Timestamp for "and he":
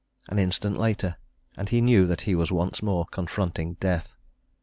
1.55-1.79